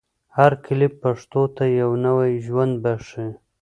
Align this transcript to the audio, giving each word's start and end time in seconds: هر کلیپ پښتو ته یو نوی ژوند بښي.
هر 0.37 0.51
کلیپ 0.65 0.93
پښتو 1.03 1.41
ته 1.55 1.63
یو 1.79 1.91
نوی 2.05 2.31
ژوند 2.45 2.73
بښي. 2.83 3.27